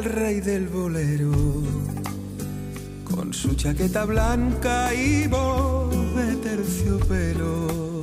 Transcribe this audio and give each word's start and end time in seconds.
el 0.00 0.06
rey 0.06 0.40
del 0.40 0.66
bolero, 0.68 1.30
con 3.04 3.34
su 3.34 3.54
chaqueta 3.54 4.06
blanca 4.06 4.94
y 4.94 5.26
voz 5.26 5.94
de 6.14 6.36
terciopelo. 6.36 8.00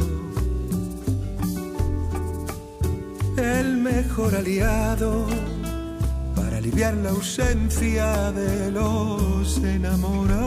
El 3.35 3.77
mejor 3.77 4.35
aliado 4.35 5.25
para 6.35 6.57
aliviar 6.57 6.93
la 6.97 7.09
ausencia 7.09 8.31
de 8.31 8.71
los 8.71 9.57
enamorados. 9.57 10.45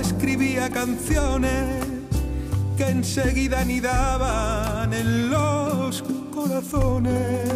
Escribía 0.00 0.70
canciones 0.70 1.84
que 2.76 2.88
enseguida 2.88 3.62
anidaban 3.62 4.92
en 4.92 5.30
los 5.30 5.67
corazones. 6.34 7.48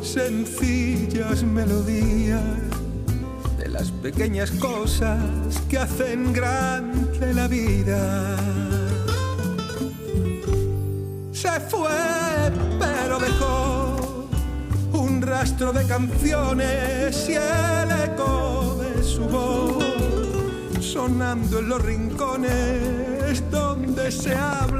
Sencillas 0.00 1.42
melodías 1.42 2.40
de 3.58 3.68
las 3.68 3.90
pequeñas 3.90 4.52
cosas 4.52 5.18
que 5.68 5.78
hacen 5.78 6.32
grande 6.32 7.34
la 7.34 7.48
vida. 7.48 8.36
Se 11.32 11.58
fue, 11.68 12.52
pero 12.78 13.18
dejó 13.18 14.28
un 14.92 15.20
rastro 15.20 15.72
de 15.72 15.84
canciones 15.84 17.28
y 17.28 17.34
el 17.34 17.90
eco 18.04 18.80
de 18.82 19.02
su 19.02 19.22
voz 19.22 19.84
sonando 20.80 21.58
en 21.58 21.68
los 21.68 21.82
rincones 21.82 23.50
donde 23.50 24.12
se 24.12 24.34
habla. 24.34 24.79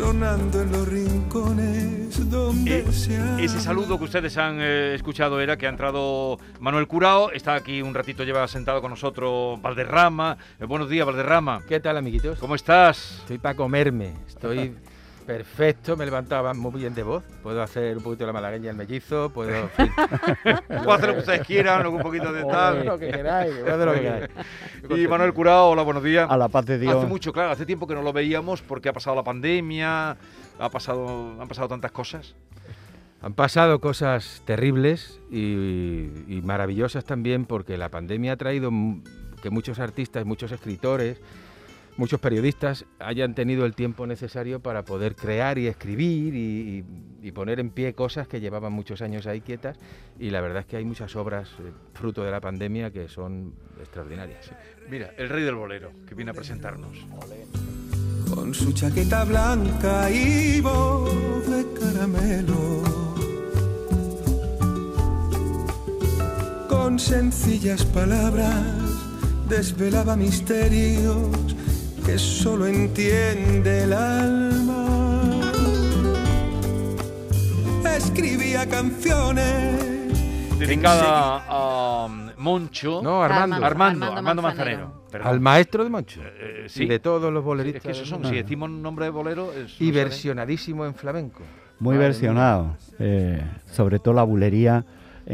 Sonando 0.00 0.62
en 0.62 0.72
los 0.72 0.88
rincones 0.88 2.30
donde 2.30 2.78
Eh, 2.78 2.84
se. 2.90 3.44
Ese 3.44 3.60
saludo 3.60 3.98
que 3.98 4.04
ustedes 4.04 4.34
han 4.38 4.56
eh, 4.58 4.94
escuchado 4.94 5.38
era 5.42 5.58
que 5.58 5.66
ha 5.66 5.68
entrado 5.68 6.38
Manuel 6.58 6.86
Curao, 6.86 7.30
está 7.32 7.54
aquí 7.54 7.82
un 7.82 7.92
ratito, 7.92 8.24
lleva 8.24 8.48
sentado 8.48 8.80
con 8.80 8.88
nosotros 8.88 9.60
Valderrama. 9.60 10.38
Eh, 10.58 10.64
buenos 10.64 10.88
días, 10.88 11.04
Valderrama. 11.04 11.60
¿Qué 11.68 11.80
tal, 11.80 11.98
amiguitos? 11.98 12.38
¿Cómo 12.38 12.54
estás? 12.54 13.18
Estoy 13.20 13.36
para 13.36 13.54
comerme. 13.54 14.14
Estoy 14.26 14.74
perfecto. 15.30 15.96
Me 15.96 16.04
levantaba 16.04 16.52
muy 16.54 16.80
bien 16.80 16.94
de 16.94 17.02
voz. 17.02 17.22
Puedo 17.42 17.62
hacer 17.62 17.96
un 17.96 18.02
poquito 18.02 18.24
de 18.24 18.28
la 18.28 18.32
malagueña 18.32 18.70
el 18.70 18.76
mellizo. 18.76 19.30
Puedo. 19.30 19.54
en 19.54 19.68
fin, 19.70 19.90
Puedo 20.66 20.92
hacer 20.92 21.08
lo 21.08 21.14
que 21.14 21.20
ustedes 21.20 21.46
quieran, 21.46 21.86
un 21.86 22.00
poquito 22.00 22.32
de 22.32 22.40
Lo 22.40 22.48
tal. 22.48 22.98
que 22.98 23.10
queráis, 23.10 23.54
puedo 23.54 23.74
hacer 23.74 23.86
lo 23.86 23.94
que 23.94 24.00
queráis. 24.00 24.30
Y 25.04 25.06
Manuel 25.06 25.32
Curao, 25.32 25.70
hola, 25.70 25.82
buenos 25.82 26.02
días. 26.02 26.28
A 26.28 26.36
la 26.36 26.48
paz 26.48 26.66
de 26.66 26.78
Dios. 26.78 26.96
Hace 26.96 27.06
mucho, 27.06 27.32
claro, 27.32 27.50
hace 27.50 27.64
tiempo 27.64 27.86
que 27.86 27.94
no 27.94 28.02
lo 28.02 28.12
veíamos 28.12 28.60
porque 28.62 28.88
ha 28.88 28.92
pasado 28.92 29.14
la 29.14 29.22
pandemia, 29.22 30.16
ha 30.58 30.68
pasado, 30.70 31.40
han 31.40 31.46
pasado 31.46 31.68
tantas 31.68 31.92
cosas. 31.92 32.34
Han 33.22 33.34
pasado 33.34 33.80
cosas 33.80 34.42
terribles 34.46 35.20
y, 35.30 36.08
y 36.26 36.40
maravillosas 36.42 37.04
también 37.04 37.44
porque 37.44 37.76
la 37.76 37.90
pandemia 37.90 38.32
ha 38.32 38.36
traído 38.36 38.70
que 39.42 39.50
muchos 39.50 39.78
artistas, 39.78 40.24
muchos 40.24 40.50
escritores, 40.52 41.20
muchos 41.96 42.20
periodistas 42.20 42.86
hayan 42.98 43.34
tenido 43.34 43.66
el 43.66 43.74
tiempo 43.74 44.06
necesario 44.06 44.60
para 44.60 44.84
poder 44.84 45.14
crear 45.16 45.58
y 45.58 45.66
escribir 45.66 46.34
y, 46.34 46.38
y- 46.78 46.84
y 47.28 47.32
poner 47.32 47.60
en 47.60 47.68
pie 47.70 47.92
cosas 47.92 48.26
que 48.28 48.40
llevaban 48.40 48.72
muchos 48.72 49.02
años 49.02 49.26
ahí 49.26 49.42
quietas 49.42 49.76
y 50.18 50.30
la 50.30 50.40
verdad 50.40 50.60
es 50.60 50.66
que 50.66 50.76
hay 50.78 50.84
muchas 50.86 51.14
obras 51.16 51.50
eh, 51.58 51.70
fruto 51.92 52.24
de 52.24 52.30
la 52.30 52.40
pandemia 52.40 52.90
que 52.90 53.08
son 53.08 53.52
extraordinarias. 53.78 54.50
Mira, 54.88 55.10
el 55.18 55.28
rey 55.28 55.42
del 55.44 55.54
bolero, 55.54 55.92
que 56.08 56.14
viene 56.14 56.30
a 56.30 56.34
presentarnos. 56.34 56.96
con 58.34 58.54
su 58.54 58.72
chaqueta 58.72 59.24
blanca 59.24 60.10
y 60.10 60.60
voz 60.62 61.46
de 61.50 61.66
caramelo. 61.78 62.80
Con 66.68 66.98
sencillas 66.98 67.84
palabras 67.84 68.64
desvelaba 69.48 70.16
misterios 70.16 71.28
que 72.10 72.18
solo 72.18 72.66
entiende 72.66 73.84
el 73.84 73.92
alma. 73.92 75.40
Escribía 77.96 78.68
canciones 78.68 80.08
Dedicada 80.58 81.44
a 81.48 82.06
um, 82.06 82.30
Moncho. 82.36 83.00
No, 83.02 83.22
Armando. 83.22 83.56
Armando, 83.64 84.06
Armando 84.06 84.06
Armando 84.06 84.42
Manzanero. 84.42 84.78
Manzanero. 84.88 85.08
perdón. 85.10 85.28
Al 85.28 85.40
maestro 85.40 85.84
de 85.84 85.90
Moncho. 85.90 86.20
Eh, 86.24 86.64
Y 86.66 86.68
sí. 86.68 86.86
de 86.86 86.98
todos 86.98 87.32
los 87.32 87.42
Sí, 87.42 87.46
boleristas. 87.46 87.80
es 87.80 87.86
que 87.86 87.92
esos 87.92 88.08
son, 88.08 88.24
si 88.24 88.34
decimos 88.34 88.68
nombre 88.70 89.04
de 89.04 89.10
bolero, 89.12 89.52
es, 89.52 89.80
Y 89.80 89.92
versionadísimo 89.92 90.84
en 90.84 90.94
flamenco. 90.94 91.42
Muy 91.78 91.94
Madre 91.94 92.08
versionado. 92.08 92.76
Eh, 92.98 93.40
sobre 93.72 94.00
todo 94.00 94.14
la 94.14 94.24
bulería 94.24 94.84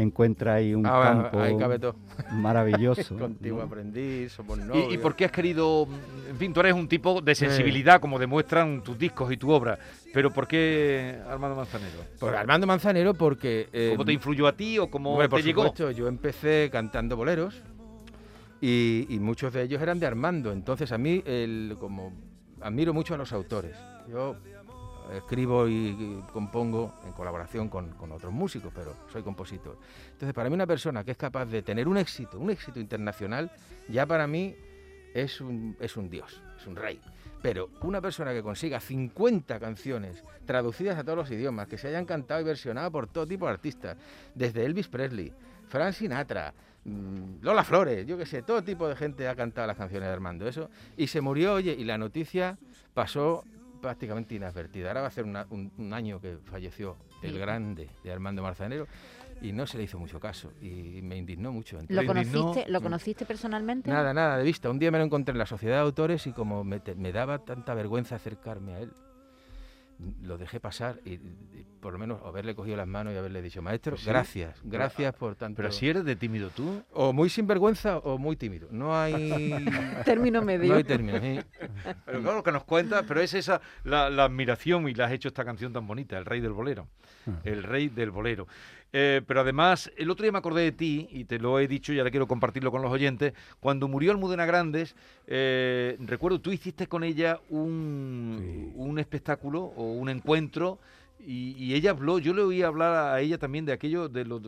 encuentra 0.01 0.55
ahí 0.55 0.73
un 0.73 0.85
Ah, 0.85 1.01
campo 1.03 1.39
ahí 1.41 1.57
cabe 1.57 1.79
todo. 1.79 1.95
maravilloso. 2.31 3.17
Contigo 3.17 3.57
¿no? 3.57 3.63
aprendí, 3.63 4.29
somos 4.29 4.57
¿Y, 4.59 4.61
novios. 4.61 4.93
y 4.93 4.97
por 4.97 5.15
qué 5.15 5.25
has 5.25 5.31
querido, 5.31 5.87
en 6.29 6.37
fin, 6.37 6.53
tú 6.53 6.59
eres 6.59 6.73
un 6.73 6.87
tipo 6.87 7.21
de 7.21 7.35
sensibilidad, 7.35 7.99
como 7.99 8.19
demuestran 8.19 8.81
tus 8.83 8.97
discos 8.97 9.31
y 9.31 9.37
tu 9.37 9.51
obra, 9.51 9.77
pero 10.13 10.31
¿por 10.31 10.47
qué 10.47 11.19
Armando 11.29 11.55
Manzanero? 11.55 11.99
Por 12.19 12.35
Armando 12.35 12.65
Manzanero 12.67 13.13
porque... 13.13 13.69
eh, 13.73 13.89
¿Cómo 13.93 14.05
te 14.05 14.13
influyó 14.13 14.47
a 14.47 14.55
ti 14.55 14.79
o 14.79 14.89
cómo 14.89 15.11
hombre, 15.11 15.27
te 15.27 15.29
por 15.31 15.41
llegó? 15.43 15.63
supuesto, 15.63 15.91
yo 15.91 16.07
empecé 16.07 16.69
cantando 16.71 17.15
boleros 17.17 17.61
y, 18.61 19.05
y 19.09 19.19
muchos 19.19 19.53
de 19.53 19.63
ellos 19.63 19.81
eran 19.81 19.99
de 19.99 20.05
Armando. 20.07 20.51
Entonces 20.51 20.91
a 20.91 20.97
mí, 20.97 21.21
el, 21.25 21.75
como 21.79 22.13
admiro 22.61 22.93
mucho 22.93 23.13
a 23.13 23.17
los 23.17 23.31
autores. 23.33 23.75
Yo 24.09 24.35
escribo 25.13 25.67
y, 25.67 26.23
compongo 26.33 26.93
en 27.05 27.11
colaboración 27.13 27.69
con, 27.69 27.89
con 27.91 28.11
otros 28.11 28.33
músicos, 28.33 28.71
pero 28.73 28.93
soy 29.11 29.23
compositor. 29.23 29.77
Entonces, 30.11 30.33
para 30.33 30.49
mí 30.49 30.55
una 30.55 30.67
persona 30.67 31.03
que 31.03 31.11
es 31.11 31.17
capaz 31.17 31.45
de 31.45 31.61
tener 31.61 31.87
un 31.87 31.97
éxito, 31.97 32.39
un 32.39 32.49
éxito 32.49 32.79
internacional, 32.79 33.51
ya 33.87 34.05
para 34.05 34.27
mí 34.27 34.55
es 35.13 35.41
un, 35.41 35.75
es 35.79 35.97
un 35.97 36.09
dios, 36.09 36.41
es 36.59 36.67
un 36.67 36.75
rey. 36.75 36.99
Pero 37.41 37.69
una 37.81 38.01
persona 38.01 38.33
que 38.33 38.41
consiga 38.41 38.79
50 38.79 39.59
canciones 39.59 40.23
traducidas 40.45 40.97
a 40.97 41.03
todos 41.03 41.17
los 41.17 41.31
idiomas, 41.31 41.67
que 41.67 41.77
se 41.77 41.87
hayan 41.87 42.05
cantado 42.05 42.41
y 42.41 42.43
versionado 42.43 42.91
por 42.91 43.07
todo 43.07 43.27
tipo 43.27 43.45
de 43.45 43.53
artistas, 43.53 43.97
desde 44.33 44.65
Elvis 44.65 44.87
Presley, 44.87 45.31
Frank 45.67 45.93
Sinatra, 45.93 46.53
mm, 46.83 47.41
Lola 47.41 47.63
Flores, 47.63 48.05
yo 48.07 48.17
qué 48.17 48.25
sé, 48.25 48.41
todo 48.41 48.63
tipo 48.63 48.87
de 48.87 48.95
gente 48.95 49.27
ha 49.27 49.35
cantado 49.35 49.67
las 49.67 49.77
canciones 49.77 50.07
de 50.07 50.13
Armando, 50.13 50.47
eso, 50.47 50.69
y 50.95 51.07
se 51.07 51.21
murió, 51.21 51.53
oye, 51.53 51.75
y 51.77 51.83
la 51.83 51.97
noticia 51.97 52.57
pasó 52.93 53.43
prácticamente 53.77 54.35
inadvertida. 54.35 54.89
Ahora 54.89 55.01
va 55.01 55.07
a 55.07 55.11
ser 55.11 55.23
una- 55.25 55.45
un, 55.49 55.71
un 55.77 55.93
año 55.93 56.19
que 56.19 56.37
falleció 56.45 56.97
el 57.21 57.37
grande 57.39 57.89
de 58.03 58.11
Armando 58.11 58.41
Manzanero 58.43 58.87
y 59.41 59.51
no 59.53 59.67
se 59.67 59.77
le 59.77 59.83
hizo 59.83 59.99
mucho 59.99 60.19
caso 60.19 60.51
y 60.61 61.01
me 61.03 61.15
indignó 61.15 61.51
mucho. 61.51 61.77
¿Lo 61.89 62.01
indignó. 62.01 62.07
conociste, 62.07 62.71
¿Lo 62.71 62.81
conociste 62.81 63.25
personalmente? 63.25 63.89
Nada, 63.89 64.13
nada 64.13 64.37
de 64.37 64.43
vista. 64.43 64.69
Un 64.69 64.79
día 64.79 64.91
me 64.91 64.97
lo 64.97 65.03
encontré 65.05 65.31
en 65.31 65.37
la 65.39 65.45
sociedad 65.45 65.75
de 65.75 65.81
autores 65.81 66.25
y 66.27 66.31
como 66.33 66.63
me, 66.63 66.79
te- 66.79 66.95
me 66.95 67.11
daba 67.11 67.39
tanta 67.39 67.73
vergüenza 67.73 68.15
acercarme 68.15 68.73
a 68.73 68.79
él, 68.79 68.91
lo 70.21 70.37
dejé 70.37 70.59
pasar 70.59 70.99
y, 71.05 71.13
y 71.13 71.65
por 71.79 71.93
lo 71.93 71.99
menos 71.99 72.21
haberle 72.23 72.53
cogido 72.55 72.75
las 72.77 72.87
manos 72.87 73.13
y 73.13 73.17
haberle 73.17 73.41
dicho, 73.41 73.61
maestro, 73.61 73.91
Pues 73.93 74.01
sí. 74.03 74.09
gracias, 74.09 74.59
gracias 74.63 75.13
por 75.15 75.35
tanto. 75.35 75.57
Pero 75.57 75.71
si 75.71 75.87
eres 75.89 76.03
de 76.05 76.15
tímido 76.15 76.49
tú, 76.49 76.83
O 76.93 77.13
muy 77.13 77.29
sinvergüenza 77.29 77.97
o 77.99 78.17
muy 78.17 78.35
tímido. 78.35 78.67
No 78.71 78.95
hay, 78.99 79.53
Término 80.05 80.41
medio. 80.41 80.69
no 80.71 80.75
hay 80.77 80.83
término. 80.83 81.19
sí. 81.19 81.39
pero 82.05 82.21
claro, 82.21 82.37
lo 82.37 82.43
que 82.43 82.51
nos 82.51 82.63
cuenta, 82.63 83.03
pero 83.03 83.21
es 83.21 83.33
esa 83.33 83.61
la, 83.83 84.09
la 84.09 84.25
admiración 84.25 84.87
y 84.89 84.93
le 84.93 85.03
has 85.03 85.11
hecho 85.11 85.27
esta 85.29 85.43
canción 85.45 85.73
tan 85.73 85.87
bonita, 85.87 86.17
El 86.17 86.25
Rey 86.25 86.41
del 86.41 86.51
Bolero. 86.53 86.87
El 87.43 87.63
Rey 87.63 87.89
del 87.89 88.11
Bolero. 88.11 88.47
Eh, 88.93 89.21
pero 89.27 89.41
además, 89.41 89.91
el 89.97 90.09
otro 90.09 90.23
día 90.23 90.31
me 90.31 90.37
acordé 90.37 90.63
de 90.63 90.71
ti, 90.71 91.07
y 91.11 91.25
te 91.25 91.39
lo 91.39 91.59
he 91.59 91.67
dicho, 91.67 91.93
y 91.93 91.99
ahora 91.99 92.11
quiero 92.11 92.27
compartirlo 92.27 92.71
con 92.71 92.81
los 92.81 92.91
oyentes, 92.91 93.33
cuando 93.59 93.87
murió 93.87 94.11
Almudena 94.11 94.45
Grandes, 94.45 94.95
eh, 95.27 95.97
recuerdo, 95.99 96.39
tú 96.39 96.51
hiciste 96.51 96.87
con 96.87 97.03
ella 97.03 97.39
un, 97.49 98.71
un 98.75 98.99
espectáculo 98.99 99.61
o 99.61 99.91
un 99.93 100.09
encuentro, 100.09 100.79
y, 101.19 101.55
y 101.57 101.73
ella 101.73 101.91
habló, 101.91 102.19
yo 102.19 102.33
le 102.33 102.43
oí 102.43 102.63
hablar 102.63 103.13
a 103.13 103.19
ella 103.19 103.37
también 103.37 103.65
de 103.65 103.73
aquello, 103.73 104.07
de 104.07 104.23
lo 104.23 104.41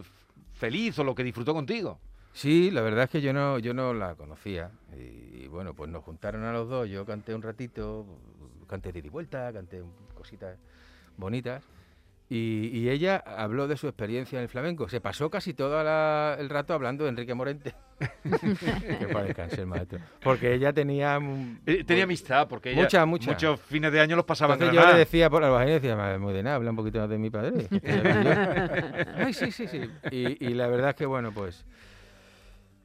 feliz 0.53 0.97
o 0.99 1.03
lo 1.03 1.15
que 1.15 1.23
disfrutó 1.23 1.53
contigo. 1.53 1.99
Sí, 2.33 2.69
la 2.71 2.81
verdad 2.81 3.05
es 3.05 3.09
que 3.09 3.21
yo 3.21 3.33
no, 3.33 3.59
yo 3.59 3.73
no 3.73 3.93
la 3.93 4.15
conocía. 4.15 4.71
Y, 4.97 5.47
bueno, 5.47 5.73
pues 5.73 5.89
nos 5.89 6.03
juntaron 6.03 6.43
a 6.43 6.53
los 6.53 6.69
dos. 6.69 6.87
Yo 6.87 7.05
canté 7.05 7.33
un 7.33 7.41
ratito, 7.41 8.05
canté 8.67 8.91
de 8.91 8.99
y 8.99 9.09
vuelta, 9.09 9.51
canté 9.51 9.81
cositas 10.13 10.57
bonitas. 11.17 11.63
Y, 12.31 12.69
y 12.71 12.89
ella 12.89 13.17
habló 13.17 13.67
de 13.67 13.75
su 13.75 13.87
experiencia 13.87 14.37
en 14.37 14.43
el 14.43 14.49
flamenco. 14.49 14.87
Se 14.87 15.01
pasó 15.01 15.31
casi 15.31 15.55
todo 15.55 15.83
la- 15.83 16.37
el 16.39 16.47
rato 16.49 16.75
hablando 16.75 17.03
de 17.05 17.09
Enrique 17.09 17.33
Morente. 17.33 17.73
que 18.23 19.07
para 19.11 19.25
descansar, 19.25 19.65
maestro. 19.65 19.97
Porque 20.21 20.53
ella 20.53 20.71
tenía... 20.71 21.19
Eh, 21.65 21.83
tenía 21.83 22.03
amistad, 22.03 22.47
porque 22.47 22.71
ella 22.71 22.83
Mucha, 22.83 23.05
mucha. 23.07 23.31
muchos 23.31 23.59
fines 23.61 23.91
de 23.91 23.99
año 23.99 24.15
los 24.15 24.25
pasaba 24.25 24.53
en 24.53 24.57
Entonces 24.61 24.75
yo 24.75 24.81
Granada. 24.81 24.97
le 24.97 25.05
decía 25.05 25.29
por 25.29 25.41
la 25.41 25.65
decía, 25.65 25.95
"Madre, 25.95 26.19
muy 26.19 26.33
de 26.33 26.43
nada, 26.43 26.57
habla 26.57 26.69
un 26.69 26.75
poquito 26.75 27.07
de 27.07 27.17
mi 27.17 27.31
padre. 27.31 27.65
Yo, 27.71 27.79
Ay, 29.25 29.33
sí, 29.33 29.51
sí, 29.51 29.67
sí. 29.67 29.81
Y, 30.11 30.45
y 30.45 30.53
la 30.53 30.67
verdad 30.67 30.89
es 30.91 30.95
que, 30.95 31.07
bueno, 31.07 31.31
pues 31.31 31.65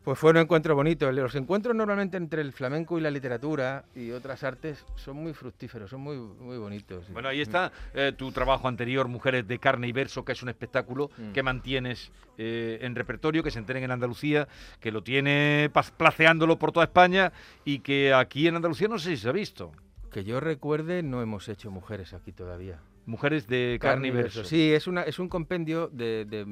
Pues 0.05 0.19
fue 0.19 0.33
un 0.33 0.37
encuentro 0.37 0.75
bonito. 0.77 1.11
Los 1.11 1.35
encuentros 1.35 1.75
normalmente 1.75 2.19
entre 2.19 2.43
el 2.43 2.53
flamenco 2.53 2.99
y 2.99 3.01
la 3.01 3.11
literatura 3.11 3.87
y 3.97 4.11
otras 4.11 4.45
artes 4.45 4.85
son 4.97 5.17
muy 5.17 5.33
fructíferos, 5.33 5.89
son 5.89 6.03
muy, 6.03 6.19
muy 6.19 6.59
bonitos. 6.59 7.11
Bueno, 7.11 7.31
ahí 7.31 7.41
está 7.41 7.73
eh, 7.95 8.12
tu 8.15 8.31
trabajo 8.31 8.69
anterior, 8.69 9.09
Mujeres 9.09 9.49
de 9.49 9.59
Carne 9.59 9.89
y 9.89 9.93
Verso, 9.93 10.23
que 10.23 10.33
es 10.33 10.43
un 10.43 10.51
espectáculo 10.51 11.11
Mm. 11.17 11.33
que 11.33 11.43
mantienes 11.43 12.12
eh, 12.37 12.79
en 12.83 12.95
repertorio, 12.95 13.43
que 13.43 13.51
se 13.51 13.59
enteren 13.59 13.85
en 13.85 13.91
Andalucía, 13.93 14.47
que 14.81 14.93
lo 14.93 15.03
tiene 15.03 15.71
placeándolo 15.97 16.59
por 16.59 16.73
toda 16.73 16.85
España 16.85 17.33
y 17.65 17.79
que 17.79 18.12
aquí 18.12 18.47
en 18.47 18.57
Andalucía 18.57 18.89
no 18.89 18.99
sé 18.99 19.11
si 19.11 19.23
se 19.23 19.29
ha 19.29 19.33
visto. 19.33 19.73
Que 20.11 20.25
yo 20.25 20.39
recuerde, 20.41 21.03
no 21.03 21.23
hemos 21.23 21.49
hecho 21.49 21.71
mujeres 21.71 22.12
aquí 22.12 22.33
todavía. 22.33 22.79
Mujeres 23.07 23.47
de 23.47 23.79
Carne, 23.81 24.09
y 24.09 24.11
Verso. 24.11 24.45
Sí, 24.45 24.73
es, 24.73 24.87
una, 24.87 25.03
es 25.03 25.19
un 25.19 25.29
compendio 25.29 25.89
de, 25.89 26.25
de, 26.25 26.45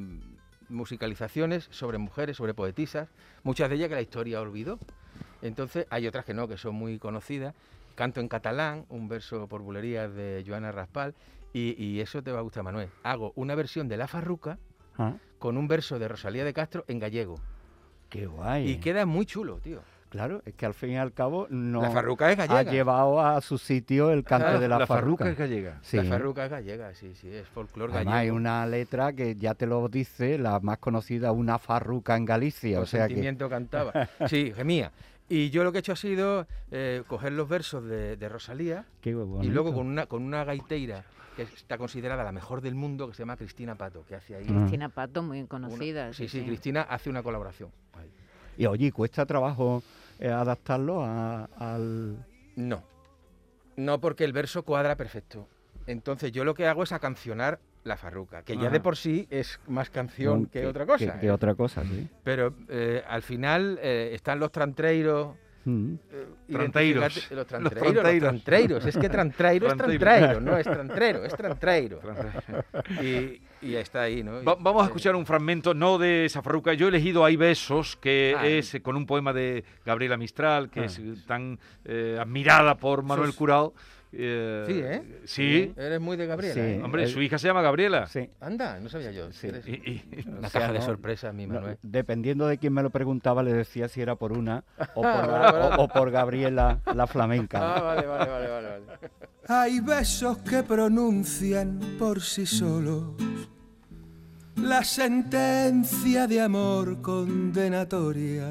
musicalizaciones 0.72 1.68
sobre 1.70 1.98
mujeres, 1.98 2.36
sobre 2.36 2.54
poetisas, 2.54 3.08
muchas 3.42 3.68
de 3.70 3.76
ellas 3.76 3.88
que 3.88 3.94
la 3.94 4.02
historia 4.02 4.40
olvidó. 4.40 4.78
Entonces 5.42 5.86
hay 5.90 6.06
otras 6.06 6.24
que 6.24 6.34
no, 6.34 6.48
que 6.48 6.56
son 6.56 6.74
muy 6.74 6.98
conocidas. 6.98 7.54
Canto 7.94 8.20
en 8.20 8.28
catalán, 8.28 8.86
un 8.88 9.08
verso 9.08 9.46
por 9.48 9.60
bulerías 9.62 10.12
de 10.14 10.42
Joana 10.46 10.72
Raspal, 10.72 11.14
y, 11.52 11.82
y 11.82 12.00
eso 12.00 12.22
te 12.22 12.32
va 12.32 12.38
a 12.38 12.42
gustar, 12.42 12.62
Manuel. 12.62 12.88
Hago 13.02 13.32
una 13.36 13.54
versión 13.54 13.88
de 13.88 13.98
La 13.98 14.08
Farruca 14.08 14.58
Ah, 14.98 15.14
con 15.38 15.56
un 15.56 15.68
verso 15.68 15.98
de 15.98 16.08
Rosalía 16.08 16.44
de 16.44 16.52
Castro 16.52 16.84
en 16.86 16.98
gallego. 16.98 17.36
Qué 18.08 18.26
guay. 18.26 18.70
Y 18.70 18.76
queda 18.78 19.06
muy 19.06 19.24
chulo, 19.26 19.58
tío. 19.58 19.80
Claro, 20.12 20.42
es 20.44 20.54
que 20.54 20.66
al 20.66 20.74
fin 20.74 20.90
y 20.90 20.96
al 20.98 21.12
cabo 21.12 21.46
no 21.50 21.80
La 21.82 21.90
Farruca 21.90 22.30
es 22.30 22.36
gallega. 22.36 22.58
ha 22.58 22.62
llevado 22.62 23.20
a 23.20 23.40
su 23.40 23.56
sitio 23.58 24.10
el 24.10 24.22
cante 24.24 24.44
Claro, 24.44 24.60
de 24.60 24.68
la, 24.68 24.78
la 24.80 24.86
farruca. 24.86 25.24
farruca 25.24 25.30
es 25.44 25.50
gallega. 25.50 25.78
Sí. 25.82 25.96
La 25.96 26.04
Farruca 26.04 26.44
es 26.44 26.50
gallega, 26.50 26.94
sí, 26.94 27.14
sí, 27.14 27.28
es 27.34 27.48
folclore 27.48 27.92
Además, 27.94 28.14
hay 28.14 28.18
gallego. 28.28 28.36
una 28.36 28.66
letra 28.66 29.12
que 29.14 29.34
ya 29.36 29.54
te 29.54 29.66
lo 29.66 29.88
dice, 29.88 30.36
la 30.38 30.60
más 30.60 30.78
conocida, 30.78 31.32
una 31.32 31.58
farruca 31.58 32.14
en 32.16 32.24
Galicia. 32.26 32.80
O 32.80 32.86
sea 32.86 33.04
que 33.08 33.14
sentimiento 33.14 33.48
cantaba. 33.48 33.92
Sí, 34.28 34.52
gemía. 34.54 34.92
Y 35.28 35.48
yo 35.50 35.64
lo 35.64 35.72
que 35.72 35.78
he 35.78 35.80
hecho 35.80 35.92
ha 35.92 35.96
sido 35.96 36.46
eh, 36.70 37.02
coger 37.06 37.32
los 37.32 37.48
versos 37.48 37.84
de, 37.86 38.16
de 38.18 38.28
Rosalía 38.28 38.84
qué 39.00 39.10
y 39.10 39.48
luego 39.48 39.72
con 39.72 39.86
una, 39.86 40.04
con 40.06 40.22
una 40.22 40.44
gaiteira 40.44 41.04
que 41.36 41.44
está 41.44 41.78
considerada 41.78 42.22
la 42.22 42.32
mejor 42.32 42.60
del 42.60 42.74
mundo, 42.74 43.08
que 43.08 43.14
se 43.14 43.20
llama 43.22 43.38
Cristina 43.38 43.74
Pato, 43.74 44.04
que 44.06 44.14
hace 44.16 44.36
ahí... 44.36 44.44
Cristina 44.44 44.90
Pato, 44.90 45.22
muy 45.22 45.38
una- 45.38 45.48
conocida. 45.48 46.12
sí, 46.12 46.28
sí, 46.28 46.42
Cristina 46.44 46.82
hace 46.82 47.08
una 47.08 47.22
colaboración. 47.22 47.70
ahí. 47.94 48.10
Y 48.56 48.66
oye, 48.66 48.92
¿cuesta 48.92 49.26
trabajo 49.26 49.82
eh, 50.18 50.28
adaptarlo 50.28 51.02
a- 51.04 51.44
al...? 51.58 52.24
No, 52.56 52.82
no 53.76 54.00
porque 54.00 54.24
el 54.24 54.32
verso 54.32 54.62
cuadra 54.62 54.96
perfecto. 54.96 55.48
Entonces 55.86 56.30
yo 56.32 56.44
lo 56.44 56.54
que 56.54 56.66
hago 56.66 56.82
es 56.84 56.92
acancionar 56.92 57.58
la 57.84 57.96
farruca, 57.96 58.42
que 58.42 58.56
ya 58.56 58.70
de 58.70 58.78
por 58.78 58.96
sí 58.96 59.26
es 59.30 59.58
más 59.66 59.90
canción 59.90 60.46
que, 60.46 60.66
otra 60.66 60.86
cosa. 60.86 61.14
Que, 61.14 61.20
que 61.20 61.26
¿eh? 61.26 61.30
otra 61.32 61.54
cosa, 61.56 61.82
sí. 61.82 62.08
Pero 62.22 62.54
eh, 62.68 63.02
al 63.08 63.22
final 63.22 63.78
eh, 63.82 64.10
están 64.12 64.38
los 64.38 64.52
trantreiros, 64.52 65.36
Mm. 65.64 65.94
Eh, 66.10 66.26
Tranteiros. 66.50 67.30
Los 67.30 67.46
trantreiros, 67.46 68.02
los 68.04 68.18
trantreiros. 68.18 68.84
Es 68.84 68.96
que 68.96 69.08
trantrairo 69.08 69.68
es 69.68 69.76
trantrairo, 69.76 70.40
no 70.40 70.56
es 70.58 70.64
trantrero, 70.66 71.24
es 71.24 71.36
trantrairo. 71.36 72.00
Y, 73.00 73.40
y 73.62 73.74
está 73.76 74.02
ahí, 74.02 74.22
¿no? 74.22 74.42
Va- 74.44 74.56
vamos 74.58 74.82
a 74.82 74.84
Eh, 74.86 74.88
escuchar 74.88 75.14
un 75.16 75.24
fragmento, 75.26 75.72
no 75.74 75.98
de 75.98 76.24
esa 76.26 76.42
farruca. 76.42 76.74
Yo 76.74 76.86
he 76.86 76.88
elegido 76.88 77.24
Hay 77.24 77.36
besos, 77.36 77.96
que 77.96 78.34
Ah. 78.36 78.46
es 78.46 78.74
eh, 78.74 78.82
con 78.82 78.96
un 78.96 79.06
poema 79.06 79.32
de 79.32 79.64
Gabriela 79.86 80.16
Mistral, 80.16 80.68
que 80.70 80.80
Ah. 80.80 80.84
es 80.84 80.98
eh, 80.98 81.14
tan 81.26 81.58
eh, 81.84 82.18
admirada 82.20 82.76
por 82.76 83.02
Manuel 83.02 83.34
Curao. 83.34 83.72
Eh, 84.14 84.64
Sí, 84.66 84.74
¿eh? 84.84 85.02
Sí. 85.24 85.72
Eres 85.74 85.98
muy 85.98 86.18
de 86.18 86.26
Gabriela. 86.26 86.54
Sí. 86.54 86.60
¿eh? 86.60 86.80
Hombre, 86.84 87.04
El- 87.04 87.08
su 87.08 87.22
hija 87.22 87.38
se 87.38 87.46
llama 87.48 87.62
Gabriela. 87.62 88.06
Sí. 88.08 88.28
Anda, 88.42 88.78
no 88.78 88.90
sabía 88.90 89.10
yo. 89.10 89.32
Sí. 89.32 89.46
Eres 89.46 89.66
Y- 89.66 89.70
y- 89.72 90.02
una 90.28 90.48
O 90.48 90.50
sea, 90.50 90.60
caja 90.60 90.72
de 90.74 90.80
no- 90.80 90.84
sorpresas, 90.84 91.32
mi 91.32 91.46
No, 91.46 91.54
Manuel. 91.54 91.78
dependiendo 91.82 92.46
de 92.46 92.58
quién 92.58 92.74
me 92.74 92.82
lo 92.82 92.90
preguntaba, 92.90 93.42
le 93.42 93.54
decía 93.54 93.88
si 93.88 94.02
era 94.02 94.16
por 94.16 94.32
una 94.32 94.64
o 94.96 95.00
por, 95.00 95.04
Vale, 95.04 95.32
la- 95.32 95.38
vale. 95.52 95.76
o- 95.76 95.84
o 95.84 95.88
por 95.88 96.10
Gabriela 96.10 96.80
la 96.94 97.06
flamenca. 97.06 97.58
Ah, 97.76 97.80
vale, 97.80 98.06
vale, 98.06 98.30
vale, 98.30 98.48
vale. 98.48 98.68
vale. 98.68 98.82
Hay 99.48 99.80
besos 99.80 100.38
que 100.38 100.62
pronuncian 100.62 101.80
por 101.98 102.20
sí 102.20 102.44
solos 102.44 103.14
la 104.56 104.84
sentencia 104.84 106.26
de 106.26 106.40
amor 106.40 107.00
condenatoria. 107.00 108.48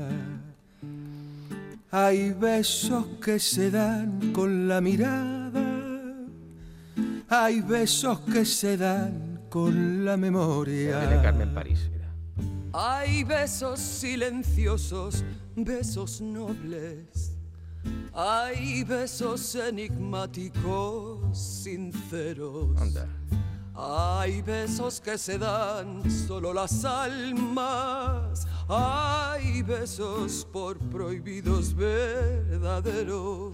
Hay 1.92 2.31
besos 2.31 3.06
que 3.24 3.38
se 3.38 3.69
dan 3.69 4.31
con 4.31 4.68
la 4.68 4.80
mirada, 4.80 5.62
hay 7.27 7.62
besos 7.62 8.19
que 8.21 8.45
se 8.45 8.77
dan 8.77 9.42
con 9.50 10.06
la 10.06 10.15
memoria. 10.15 11.00
Viene 11.00 11.21
Carmen 11.21 11.53
París, 11.53 11.89
mira. 11.92 12.07
Hay 12.74 13.24
besos 13.25 13.80
silenciosos, 13.80 15.25
besos 15.56 16.21
nobles. 16.21 17.33
Hay 18.13 18.83
besos 18.83 19.56
enigmáticos, 19.56 21.38
sinceros. 21.38 22.80
Anda. 22.80 23.07
Hay 23.73 24.41
besos 24.41 25.00
que 25.00 25.18
se 25.18 25.38
dan 25.38 26.09
solo 26.09 26.53
las 26.53 26.83
almas. 26.83 28.45
Hay 28.68 29.62
besos 29.62 30.47
por 30.51 30.77
prohibidos 30.77 31.73
verdaderos. 31.73 33.53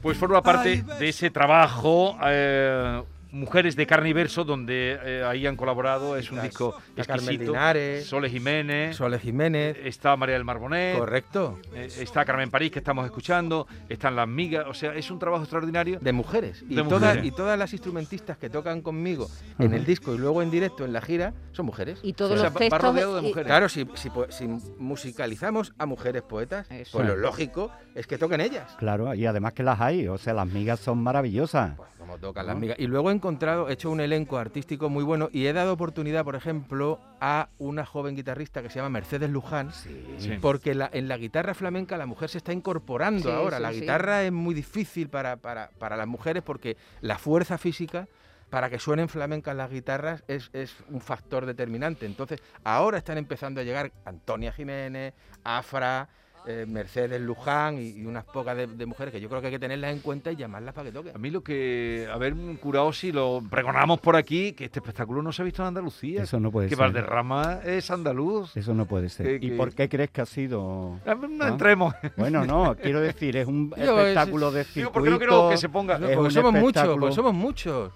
Pues 0.00 0.16
forma 0.16 0.42
parte 0.42 0.82
de 0.82 1.08
ese 1.08 1.30
trabajo 1.30 2.16
eh, 2.24 3.02
Mujeres 3.30 3.76
de 3.76 3.86
Carne 3.86 4.08
y 4.08 4.12
Verso, 4.14 4.44
donde 4.44 4.98
eh, 5.02 5.22
ahí 5.24 5.46
han 5.46 5.56
colaborado. 5.56 6.16
Es 6.16 6.30
un 6.32 6.40
disco 6.40 6.74
exquisito. 6.96 7.44
Linares, 7.44 8.06
Sole 8.06 8.30
Jiménez, 8.30 8.96
Sole 8.96 9.18
Jiménez. 9.18 9.76
está 9.84 10.16
María 10.16 10.34
del 10.34 10.44
Marbonet, 10.44 10.96
Correcto. 10.98 11.58
eh, 11.74 11.88
está 11.98 12.24
Carmen 12.24 12.50
París, 12.50 12.70
que 12.72 12.78
estamos 12.78 13.04
escuchando, 13.04 13.66
están 13.88 14.16
las 14.16 14.26
migas. 14.26 14.64
O 14.68 14.72
sea, 14.74 14.94
es 14.94 15.10
un 15.10 15.18
trabajo 15.18 15.42
extraordinario. 15.42 15.98
De 16.00 16.12
mujeres. 16.12 16.64
Y, 16.68 16.76
todas, 16.76 17.22
y 17.22 17.30
todas 17.30 17.58
las 17.58 17.72
instrumentistas 17.72 18.38
que 18.38 18.48
tocan 18.48 18.80
conmigo 18.80 19.28
en 19.58 19.74
el 19.74 19.84
disco 19.84 20.14
y 20.14 20.18
luego 20.18 20.40
en 20.42 20.50
directo 20.50 20.84
en 20.84 20.92
la 20.92 21.00
gira 21.02 21.34
son 21.52 21.66
mujeres. 21.66 21.98
Y 22.02 22.14
todos 22.14 22.32
O 22.32 22.36
sea, 22.40 22.50
los 22.50 22.72
va 22.72 22.78
rodeado 22.78 23.16
de 23.16 23.22
y- 23.22 23.28
mujeres. 23.28 23.46
Claro, 23.46 23.68
si, 23.68 23.86
si, 23.94 24.10
si 24.30 24.48
musicalizamos 24.78 25.72
a 25.78 25.86
mujeres 25.86 26.22
poetas, 26.22 26.66
Eso. 26.70 26.98
pues 26.98 27.06
lo 27.08 27.16
lógico 27.16 27.70
es 27.94 28.06
que 28.06 28.18
toquen 28.18 28.40
ellas. 28.40 28.74
Claro, 28.78 29.12
y 29.14 29.26
además 29.26 29.52
que 29.52 29.62
las 29.62 29.80
hay, 29.80 30.08
o 30.08 30.18
sea, 30.18 30.32
las 30.34 30.46
migas 30.46 30.80
son 30.80 30.98
maravillosas. 30.98 31.76
Pues 31.76 31.88
como 32.08 32.18
tocan 32.18 32.46
¿No? 32.46 32.52
las 32.52 32.60
migas. 32.60 32.78
Y 32.78 32.86
luego 32.86 33.10
he 33.10 33.14
encontrado, 33.14 33.68
he 33.68 33.74
hecho 33.74 33.90
un 33.90 34.00
elenco 34.00 34.38
artístico 34.38 34.88
muy 34.88 35.04
bueno 35.04 35.28
y 35.32 35.46
he 35.46 35.52
dado 35.52 35.72
oportunidad, 35.74 36.24
por 36.24 36.36
ejemplo, 36.36 36.98
a 37.20 37.48
una 37.58 37.84
joven 37.84 38.16
guitarrista 38.16 38.62
que 38.62 38.70
se 38.70 38.76
llama 38.76 38.88
Mercedes 38.88 39.28
Luján. 39.30 39.72
Sí. 39.72 40.38
Porque 40.40 40.74
la- 40.74 40.88
en 40.92 41.06
la 41.08 41.16
guitarra 41.18 41.52
flamenca 41.54 41.96
la 41.98 42.06
mujer 42.06 42.30
se 42.30 42.38
está 42.38 42.52
incorporando 42.52 43.24
Sí, 43.28 43.30
ahora. 43.30 43.58
sí, 43.58 43.62
la 43.62 43.72
sí. 43.72 43.80
guitarra 43.80 44.22
es 44.24 44.32
muy 44.32 44.54
difícil 44.54 45.08
para, 45.10 45.36
para, 45.36 45.70
para 45.78 45.96
las 45.96 46.06
mujeres 46.06 46.42
porque 46.42 46.76
la 47.02 47.18
fuerza 47.18 47.58
física 47.58 48.08
para 48.50 48.70
que 48.70 48.78
suenen 48.78 49.10
flamencas 49.10 49.54
las 49.54 49.70
guitarras 49.70 50.24
es, 50.26 50.48
es 50.54 50.74
un 50.88 51.02
factor 51.02 51.44
determinante. 51.44 52.06
Entonces, 52.06 52.40
ahora 52.64 52.96
están 52.96 53.18
empezando 53.18 53.60
a 53.60 53.64
llegar 53.64 53.92
Antonia 54.06 54.52
Jiménez, 54.52 55.12
Afra, 55.44 56.08
eh, 56.50 56.64
Mercedes 56.66 57.20
Luján 57.20 57.76
y, 57.78 57.88
y 57.90 58.06
unas 58.06 58.24
pocas 58.24 58.56
de, 58.56 58.66
de 58.66 58.86
mujeres 58.86 59.12
que 59.12 59.20
yo 59.20 59.28
creo 59.28 59.42
que 59.42 59.48
hay 59.48 59.52
que 59.52 59.58
tenerlas 59.58 59.92
en 59.92 59.98
cuenta 60.00 60.32
y 60.32 60.36
llamarlas 60.36 60.72
para 60.74 60.86
que 60.86 60.92
toquen. 60.92 61.14
A 61.14 61.18
mí 61.18 61.30
lo 61.30 61.42
que, 61.42 62.08
haber 62.10 62.34
curado 62.58 62.90
si 62.94 63.12
lo 63.12 63.42
pregonamos 63.50 64.00
por 64.00 64.16
aquí, 64.16 64.52
que 64.54 64.64
este 64.64 64.78
espectáculo 64.78 65.20
no 65.22 65.30
se 65.30 65.42
ha 65.42 65.44
visto 65.44 65.60
en 65.62 65.68
Andalucía. 65.68 66.22
Eso 66.22 66.40
no 66.40 66.50
puede 66.50 66.68
que 66.68 66.74
ser. 66.76 66.84
Valderrama 66.84 67.60
es 67.64 67.90
andaluz. 67.90 68.56
Eso 68.56 68.72
no 68.72 68.86
puede 68.86 69.10
ser. 69.10 69.26
Que- 69.26 69.46
¿Y 69.46 69.50
que- 69.50 69.56
por 69.56 69.74
qué 69.74 69.88
crees 69.90 70.10
que 70.10 70.22
ha 70.22 70.26
sido? 70.26 70.98
No 71.04 71.44
¿Ah? 71.44 71.48
entremos. 71.48 71.94
Bueno, 72.16 72.46
no, 72.46 72.74
quiero 72.82 73.00
decir, 73.00 73.36
es 73.36 73.46
un 73.46 73.70
Yo, 73.76 73.76
es- 74.00 74.08
espectáculo 74.08 74.50
de 74.50 74.60
Digo, 74.64 74.72
circuito 74.72 74.92
porque 74.92 75.10
no 75.10 75.18
quiero 75.18 75.48
que 75.50 75.56
se 75.58 75.68
ponga. 75.68 75.98
No, 75.98 76.08
es 76.08 76.16
porque 76.16 76.28
un 76.28 76.32
somos 76.32 76.52
muchos, 76.54 76.88
porque 76.98 77.14
somos 77.14 77.34
muchos. 77.34 77.92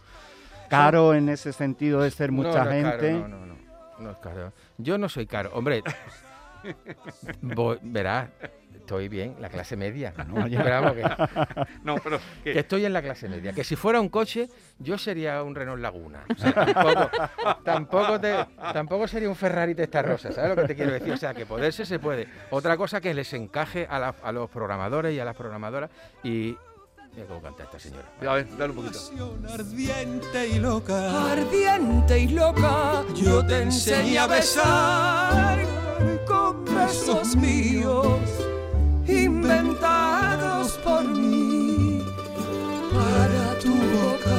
caro 0.68 1.14
en 1.14 1.28
ese 1.30 1.52
sentido 1.52 2.02
de 2.02 2.10
ser 2.10 2.30
No, 2.32 2.42
mucha 2.42 2.64
no 2.64 2.70
es 2.72 2.84
caro, 2.84 3.00
gente. 3.00 3.12
no, 3.12 3.28
no, 3.28 3.46
no, 3.46 3.54
no 3.98 4.10
es 4.10 4.16
caro. 4.18 4.52
Yo 4.78 4.98
no 4.98 5.08
soy 5.08 5.26
caro. 5.26 5.50
Hombre, 5.54 5.82
voy- 7.40 7.78
verás, 7.82 8.28
estoy 8.74 9.08
bien, 9.08 9.36
la 9.40 9.48
clase 9.48 9.76
media. 9.76 10.12
No, 10.28 10.46
ya. 10.48 10.62
Pero 10.62 10.80
vamos, 10.80 10.92
que, 10.94 11.66
No, 11.84 11.94
pero 11.96 12.18
que- 12.44 12.52
que 12.52 12.58
estoy 12.60 12.84
en 12.84 12.92
la 12.92 13.02
clase 13.02 13.28
media. 13.28 13.52
Que 13.52 13.64
si 13.64 13.76
fuera 13.76 14.00
un 14.00 14.08
coche, 14.08 14.48
yo 14.78 14.98
sería 14.98 15.42
un 15.42 15.54
Renault 15.54 15.80
Laguna. 15.80 16.24
O 16.28 16.34
sea, 16.34 16.52
tampoco, 16.52 17.10
tampoco, 17.64 18.20
te- 18.20 18.46
tampoco 18.72 19.08
sería 19.08 19.28
un 19.28 19.36
Ferrari 19.36 19.74
Testarossa, 19.74 20.32
¿sabes 20.32 20.50
lo 20.50 20.62
que 20.62 20.68
te 20.68 20.74
quiero 20.76 20.92
decir? 20.92 21.12
O 21.12 21.16
sea, 21.16 21.34
que 21.34 21.46
poderse 21.46 21.86
se 21.86 21.98
puede. 21.98 22.26
Otra 22.50 22.76
cosa 22.76 23.00
que 23.00 23.14
les 23.14 23.32
encaje 23.34 23.86
a, 23.88 23.98
la- 23.98 24.14
a 24.22 24.32
los 24.32 24.50
programadores 24.50 25.14
y 25.14 25.20
a 25.20 25.24
las 25.24 25.36
programadoras 25.36 25.90
y... 26.22 26.56
Mira 27.14 27.26
cómo 27.26 27.42
canta 27.42 27.64
esta 27.64 27.78
señora. 27.78 28.08
A 28.26 28.34
ver, 28.36 28.56
dale 28.56 28.72
un 28.72 28.76
poquito. 28.86 28.98
Ardiente 29.52 30.48
y 30.48 30.58
loca. 30.58 31.30
Ardiente 31.32 32.18
y 32.20 32.28
loca, 32.28 33.04
yo 33.14 33.44
te 33.44 33.64
enseñé 33.64 34.18
a 34.18 34.26
besar 34.26 35.58
besos 36.64 37.36
míos, 37.36 38.18
inventados 39.06 40.72
por 40.78 41.04
mí 41.04 42.02
para 42.92 43.58
tu 43.60 43.70
boca. 43.74 44.38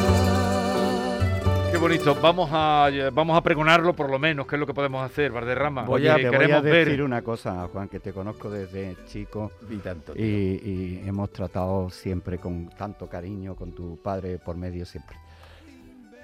Qué 1.71 1.77
bonito. 1.77 2.15
Vamos 2.21 2.49
a, 2.53 2.89
vamos 3.11 3.37
a 3.37 3.41
pregonarlo 3.41 3.93
por 3.95 4.09
lo 4.09 4.19
menos, 4.19 4.45
que 4.47 4.55
es 4.55 4.59
lo 4.59 4.67
que 4.67 4.73
podemos 4.73 5.03
hacer, 5.03 5.31
Valderrama. 5.31 5.83
Voy 5.83 6.01
Oye, 6.01 6.11
a- 6.11 6.15
te 6.15 6.27
voy 6.27 6.35
a 6.35 6.39
queremos 6.39 6.63
decir 6.63 6.87
ver. 6.87 7.01
una 7.03 7.21
cosa, 7.21 7.67
Juan, 7.71 7.89
que 7.89 7.99
te 7.99 8.13
conozco 8.13 8.49
desde 8.49 8.95
chico 9.07 9.51
Y 9.69 9.77
tanto. 9.77 10.13
y, 10.15 10.21
y 10.23 11.03
hemos 11.05 11.31
tratado 11.31 11.89
siempre 11.89 12.37
con 12.37 12.69
tanto 12.77 13.07
cariño, 13.07 13.55
con 13.55 13.71
tu 13.73 13.97
padre 14.01 14.37
por 14.37 14.55
medio 14.55 14.85
siempre. 14.85 15.17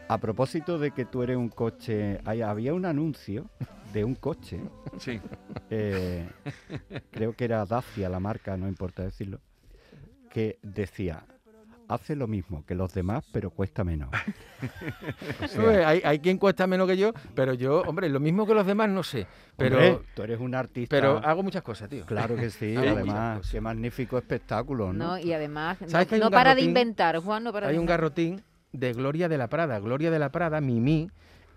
A 0.08 0.18
propósito 0.18 0.80
de 0.80 0.90
que 0.92 1.06
tú 1.06 1.22
eres 1.24 1.38
un 1.38 1.50
coche, 1.50 2.20
hay- 2.26 2.42
había 2.42 2.74
un 2.74 2.86
anuncio 2.86 3.46
de 3.94 4.04
un 4.04 4.16
coche, 4.16 4.60
Sí. 5.00 5.20
eh, 5.70 6.28
creo 7.12 7.34
que 7.34 7.46
era 7.46 7.66
Dacia 7.66 8.10
la 8.10 8.20
marca, 8.20 8.56
no 8.58 8.68
importa 8.68 9.04
decirlo, 9.04 9.40
que 10.30 10.60
decía, 10.62 11.24
hace 11.88 12.16
lo 12.16 12.28
mismo 12.28 12.64
que 12.68 12.76
los 12.76 12.94
demás, 12.94 13.26
pero 13.32 13.50
cuesta 13.50 13.84
menos. 13.84 14.10
O 15.44 15.48
sea, 15.48 15.60
Hombre, 15.64 15.86
hay, 15.86 16.02
hay 16.04 16.20
quien 16.20 16.38
cuesta 16.38 16.68
menos 16.68 16.88
que 16.88 16.98
yo, 16.98 17.14
pero 17.34 17.54
yo, 17.54 17.82
hombre, 17.88 18.10
lo 18.10 18.20
mismo 18.20 18.46
que 18.46 18.54
los 18.54 18.66
demás 18.68 18.90
no 18.90 19.02
sé. 19.04 19.26
Pero, 19.58 19.78
hombre, 19.78 20.00
tú 20.14 20.22
eres 20.24 20.40
un 20.40 20.54
artista. 20.54 20.96
pero 20.96 21.18
hago 21.18 21.42
muchas 21.44 21.64
cosas, 21.64 21.90
tío. 21.90 22.06
Claro 22.06 22.36
que 22.36 22.50
sí, 22.50 22.76
además, 22.78 23.50
qué 23.50 23.60
magnífico 23.62 24.18
espectáculo, 24.18 24.92
¿no? 24.94 25.08
No, 25.12 25.18
y 25.18 25.34
además, 25.34 25.80
no, 25.82 25.88
¿Sabes 25.90 26.08
que 26.08 26.16
hay 26.16 26.22
no 26.22 26.28
un 26.28 26.34
para 26.34 26.54
de 26.56 26.62
inventar, 26.62 27.18
Juan, 27.20 27.44
no 27.44 27.52
para 27.54 27.68
Hay 27.68 27.74
de 27.74 27.80
un 27.80 27.84
inventar. 27.84 28.00
garrotín 28.02 28.44
de 28.72 28.94
Gloria 28.94 29.28
de 29.30 29.38
la 29.38 29.48
Prada. 29.48 29.80
Gloria 29.80 30.12
de 30.12 30.20
la 30.20 30.30
Prada, 30.32 30.62
Mimi, 30.62 31.10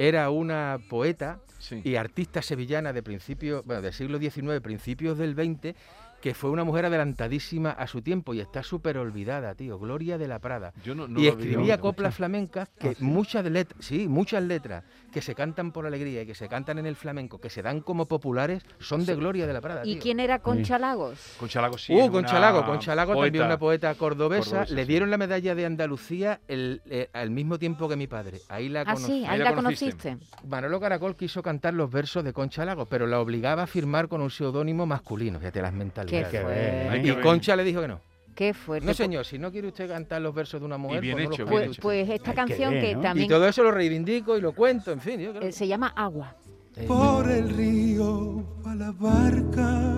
era 0.09 0.30
una 0.30 0.78
poeta 0.88 1.38
Sí. 1.59 1.80
y 1.85 1.94
artista 1.94 2.42
sevillana 2.42 2.92
de 2.92 3.04
principios, 3.04 3.64
bueno, 3.64 3.82
del 3.82 3.92
siglo 3.92 4.18
XIX, 4.18 4.61
principios 4.61 5.16
del 5.16 5.35
XX, 5.35 5.76
que 6.22 6.34
fue 6.34 6.50
una 6.50 6.62
mujer 6.64 6.86
adelantadísima 6.86 7.70
a 7.72 7.86
su 7.88 8.00
tiempo 8.00 8.32
y 8.32 8.40
está 8.40 8.62
súper 8.62 8.96
olvidada, 8.96 9.54
tío. 9.56 9.78
Gloria 9.78 10.16
de 10.18 10.28
la 10.28 10.38
Prada. 10.38 10.72
Yo 10.84 10.94
no, 10.94 11.08
no 11.08 11.18
y 11.20 11.26
escribía 11.26 11.78
coplas 11.80 12.14
flamencas 12.14 12.68
que 12.78 12.96
muchas 13.00 13.44
letras, 13.44 13.84
sí, 13.84 14.06
muchas 14.08 14.42
letras 14.44 14.84
que 15.12 15.20
se 15.20 15.34
cantan 15.34 15.72
por 15.72 15.84
alegría 15.84 16.22
y 16.22 16.26
que 16.26 16.34
se 16.36 16.48
cantan 16.48 16.78
en 16.78 16.86
el 16.86 16.94
flamenco, 16.96 17.40
que 17.40 17.50
se 17.50 17.60
dan 17.60 17.80
como 17.80 18.06
populares, 18.06 18.62
son 18.78 19.04
de 19.04 19.16
Gloria 19.16 19.46
de 19.46 19.52
la 19.52 19.60
Prada. 19.60 19.82
¿Y 19.84 19.94
tío. 19.94 20.02
quién 20.02 20.20
era 20.20 20.38
Concha 20.38 20.78
Lagos? 20.78 21.18
Concha 21.38 21.60
Lago 21.60 21.76
sí. 21.76 21.92
Uh, 21.92 22.10
Concha 22.10 22.30
una 22.38 22.40
Lago, 22.40 22.64
Concha 22.64 22.94
Lago 22.94 23.14
también 23.20 23.44
una 23.44 23.58
poeta 23.58 23.92
cordobesa. 23.96 24.50
Cordobesa, 24.50 24.74
le 24.74 24.82
sí. 24.82 24.88
dieron 24.88 25.10
la 25.10 25.18
medalla 25.18 25.54
de 25.56 25.66
Andalucía 25.66 26.40
el- 26.46 26.80
eh, 26.88 27.10
al 27.12 27.30
mismo 27.30 27.58
tiempo 27.58 27.88
que 27.88 27.96
mi 27.96 28.06
padre. 28.06 28.38
Ahí 28.48 28.68
la 28.68 28.82
Ah, 28.82 28.94
conocí. 28.94 29.06
sí, 29.06 29.12
ahí 29.24 29.32
ahí 29.32 29.38
la 29.40 29.44
la 29.50 29.54
conociste. 29.56 30.10
conociste. 30.16 30.46
Manolo 30.46 30.78
Caracol 30.80 31.16
quiso 31.16 31.42
cantar 31.42 31.74
los 31.74 31.90
versos 31.90 32.22
de 32.22 32.32
Concha 32.32 32.64
Lago, 32.64 32.86
pero 32.86 33.06
la 33.08 33.18
obligaba 33.20 33.64
a 33.64 33.66
firmar 33.66 34.06
con 34.08 34.20
un 34.20 34.30
seudónimo 34.30 34.86
masculino. 34.86 35.38
Fíjate 35.40 35.60
las 35.60 35.72
Qué 36.21 36.25
fuerte. 36.25 36.88
Hay 36.90 37.02
que 37.02 37.09
Y 37.09 37.11
ver. 37.12 37.21
Concha 37.23 37.57
le 37.57 37.64
dijo 37.64 37.81
que 37.81 37.88
no. 37.88 38.00
Qué 38.35 38.54
fuerte. 38.54 38.87
No, 38.87 38.95
señor, 38.95 39.26
si 39.26 39.38
no 39.38 39.52
quiere 39.52 39.69
usted 39.69 39.88
cantar 39.88 40.23
los 40.23 40.35
versos 40.35 40.59
de 40.61 40.64
una 40.66 40.78
mujer, 40.78 41.00
bien 41.02 41.14
pues 41.16 41.25
no 41.25 41.31
los 41.31 41.38
hecho, 41.38 41.45
cante 41.47 41.59
bien 41.59 41.66
Pues, 41.69 41.76
hecho. 41.76 41.83
pues 41.83 42.09
esta 42.09 42.31
Hay 42.31 42.35
que 42.35 42.40
canción 42.42 42.71
ver, 42.73 42.83
que 42.85 42.95
¿no? 42.95 43.00
Y 43.00 43.02
también 43.02 43.28
todo 43.28 43.47
eso 43.49 43.62
lo 43.62 43.71
reivindico 43.73 44.38
y 44.38 44.40
lo 44.40 44.52
cuento, 44.54 44.90
en 44.92 45.00
fin. 45.00 45.21
yo 45.21 45.33
creo- 45.33 45.42
eh, 45.49 45.52
se 45.52 45.66
llama 45.69 45.88
Agua. 45.95 46.35
Eh, 46.76 46.85
Por 46.88 47.31
el 47.31 47.50
río 47.50 48.42
va 48.66 48.75
la 48.75 48.90
barca, 48.92 49.90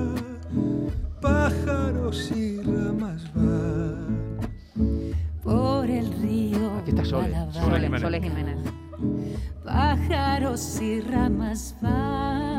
pájaros 1.21 2.33
y 2.33 2.61
ramas 2.61 3.33
van. 3.35 4.38
Por 5.44 5.88
el 5.88 6.12
río. 6.21 6.73
Aquí 6.80 6.90
está 6.90 7.04
Sole, 7.04 7.30
va 7.30 7.47
la 7.47 7.52
Sole 7.52 7.66
barca, 7.66 7.80
Jiménez. 7.80 8.00
Soles 8.02 8.23
Jiménez. 8.23 8.59
Pájaros 9.64 10.80
y 10.83 11.00
ramas 11.02 11.76
van. 11.80 12.53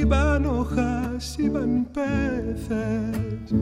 Y 0.00 0.04
van 0.04 0.46
hojas 0.46 1.36
y 1.40 1.48
van 1.48 1.84
peces, 1.86 3.52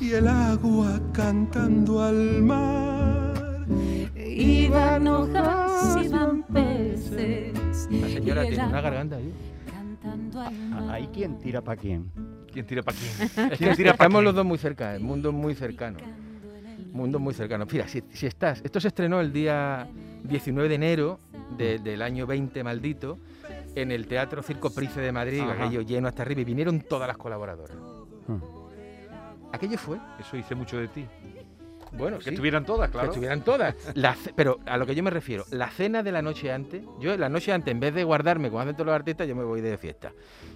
y 0.00 0.12
el 0.12 0.26
agua 0.26 0.98
cantando 1.12 2.02
al 2.02 2.42
mar. 2.42 3.66
Y 4.16 4.68
van 4.68 5.06
hojas 5.06 5.98
y 6.02 6.08
van 6.08 6.42
peces. 6.44 7.88
La 7.90 8.08
señora 8.08 8.44
y 8.44 8.48
el 8.48 8.54
tiene 8.54 8.68
una 8.68 8.80
garganta 8.80 9.16
ahí. 9.16 9.32
Cantando 9.70 10.40
al 10.40 10.54
Ah, 10.72 10.80
mar. 10.80 10.94
¿Ahí 10.94 11.08
quién 11.12 11.38
tira 11.38 11.60
para 11.60 11.78
quién? 11.78 12.10
¿Quién 12.50 12.66
tira 12.66 12.82
para 12.82 12.96
quién? 12.96 13.28
Es 13.52 13.58
¿Quién 13.58 13.70
que 13.70 13.76
tira 13.76 13.90
pa' 13.90 14.04
estamos 14.04 14.18
quién? 14.20 14.24
los 14.24 14.34
dos 14.34 14.46
muy 14.46 14.56
cerca, 14.58 14.94
el 14.94 15.02
mundo 15.02 15.28
es 15.28 15.34
muy 15.34 15.54
cercano. 15.54 15.98
Mundo 16.92 17.18
muy 17.18 17.34
cercano. 17.34 17.66
Mira, 17.70 17.86
si, 17.88 18.02
si 18.12 18.26
estás. 18.26 18.60
Esto 18.64 18.80
se 18.80 18.88
estrenó 18.88 19.20
el 19.20 19.32
día 19.32 19.86
19 20.24 20.68
de 20.70 20.74
enero 20.74 21.18
de- 21.58 21.78
del 21.78 22.00
año 22.02 22.26
20 22.26 22.64
maldito 22.64 23.18
en 23.74 23.90
el 23.92 24.06
Teatro 24.06 24.42
Circo 24.42 24.70
Price 24.74 25.00
de 25.00 25.12
Madrid, 25.12 25.40
Ajá. 25.40 25.64
aquello 25.64 25.80
lleno 25.82 26.08
hasta 26.08 26.22
arriba, 26.22 26.40
y 26.40 26.44
vinieron 26.44 26.80
todas 26.80 27.08
las 27.08 27.16
colaboradoras. 27.16 27.76
Hmm. 28.26 28.38
Aquello 29.52 29.78
fue. 29.78 29.98
Eso 30.18 30.36
dice 30.36 30.54
mucho 30.54 30.78
de 30.78 30.88
ti. 30.88 31.06
Bueno, 31.92 32.16
Que 32.18 32.24
sí, 32.24 32.30
estuvieran 32.30 32.64
todas, 32.64 32.88
que 32.88 32.92
claro. 32.92 33.08
estuvieran 33.10 33.42
todas. 33.42 33.74
La 33.94 34.16
pero 34.34 34.58
a 34.64 34.78
lo 34.78 34.86
que 34.86 34.94
yo 34.94 35.02
me 35.02 35.10
refiero, 35.10 35.44
la 35.50 35.68
cena 35.68 36.02
de 36.02 36.10
la 36.10 36.22
noche 36.22 36.50
antes, 36.50 36.82
yo 36.98 37.14
la 37.18 37.28
noche 37.28 37.52
antes, 37.52 37.70
en 37.70 37.80
vez 37.80 37.92
de 37.94 38.02
guardarme 38.02 38.48
como 38.48 38.60
hacen 38.62 38.74
todos 38.74 38.86
los 38.86 38.94
artistas, 38.94 39.28
yo 39.28 39.36
me 39.36 39.44
voy 39.44 39.60
de 39.60 39.76
fiesta. 39.76 40.10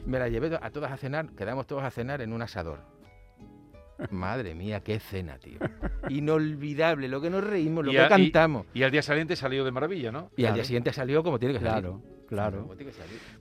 Me 0.06 0.18
la 0.18 0.30
llevé 0.30 0.58
a 0.60 0.70
todas 0.70 0.90
a 0.92 0.96
cenar, 0.96 1.28
quedamos 1.36 1.66
todos 1.66 1.82
a 1.84 1.90
cenar 1.90 2.22
en 2.22 2.32
un 2.32 2.40
asador. 2.40 2.78
Madre 4.10 4.54
mía, 4.54 4.80
qué 4.80 4.98
cena, 4.98 5.36
tío. 5.38 5.58
Inolvidable, 6.08 7.06
lo 7.08 7.20
que 7.20 7.28
nos 7.28 7.44
reímos, 7.44 7.84
lo 7.84 7.92
Y 7.92 7.96
que 7.96 8.00
a- 8.00 8.08
cantamos. 8.08 8.64
Y 8.72 8.82
al 8.82 8.90
día 8.90 9.02
siguiente 9.02 9.36
salió 9.36 9.62
de 9.64 9.70
maravilla, 9.72 10.10
¿no? 10.10 10.30
Y, 10.38 10.46
al 10.46 10.54
día 10.54 10.64
siguiente 10.64 10.90
salió 10.94 11.22
como 11.22 11.38
tiene 11.38 11.52
que 11.54 11.60
salir. 11.60 11.82
Claro, 11.82 12.00
claro. 12.28 12.68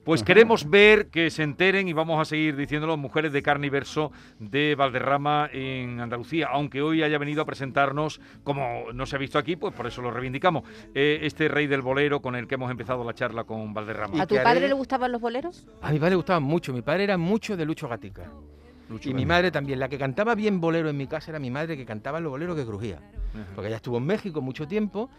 Pues 0.04 0.22
queremos 0.22 0.68
ver 0.70 1.08
que 1.08 1.30
se 1.30 1.42
enteren 1.42 1.88
y 1.88 1.92
vamos 1.92 2.20
a 2.20 2.24
seguir 2.24 2.56
diciéndolo, 2.56 2.96
mujeres 2.96 3.32
de 3.32 3.42
carne 3.42 3.66
y 3.66 3.70
verso 3.70 4.12
de 4.38 4.74
Valderrama 4.76 5.48
en 5.52 6.00
Andalucía, 6.00 6.48
aunque 6.52 6.82
hoy 6.82 7.02
haya 7.02 7.18
venido 7.18 7.42
a 7.42 7.44
presentarnos, 7.44 8.20
como 8.44 8.92
no 8.92 9.06
se 9.06 9.16
ha 9.16 9.18
visto 9.18 9.38
aquí, 9.38 9.56
pues 9.56 9.74
por 9.74 9.86
eso 9.86 10.02
lo 10.02 10.10
reivindicamos, 10.10 10.62
eh, 10.94 11.18
este 11.22 11.48
rey 11.48 11.66
del 11.66 11.82
bolero 11.82 12.20
con 12.20 12.36
el 12.36 12.46
que 12.46 12.54
hemos 12.54 12.70
empezado 12.70 13.04
la 13.04 13.14
charla 13.14 13.44
con 13.44 13.74
Valderrama. 13.74 14.22
¿A 14.22 14.26
tu 14.26 14.36
padre 14.36 14.60
haré- 14.60 14.68
le 14.68 14.74
gustaban 14.74 15.10
los 15.12 15.20
boleros? 15.20 15.66
A 15.82 15.90
mi 15.92 15.98
padre 15.98 16.10
le 16.10 16.16
gustaban 16.16 16.42
mucho. 16.42 16.72
Mi 16.72 16.82
padre 16.82 17.04
era 17.04 17.16
mucho 17.18 17.56
de 17.56 17.64
Lucho 17.64 17.88
Gatica. 17.88 18.30
Lucho 18.88 19.10
Y 19.10 19.14
mi 19.14 19.26
madre 19.26 19.50
también. 19.50 19.80
La 19.80 19.88
que 19.88 19.98
cantaba 19.98 20.36
bien 20.36 20.60
bolero 20.60 20.88
en 20.88 20.96
mi 20.96 21.08
casa 21.08 21.32
era 21.32 21.40
mi 21.40 21.50
madre, 21.50 21.76
que 21.76 21.84
cantaba 21.84 22.20
los 22.20 22.30
boleros 22.30 22.54
que 22.56 22.64
crujía. 22.64 23.00
Porque 23.54 23.66
ella 23.68 23.76
estuvo 23.76 23.98
en 23.98 24.06
México 24.06 24.40
mucho 24.40 24.66
tiempo 24.68 25.10